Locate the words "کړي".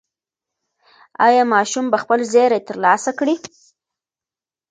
3.19-3.35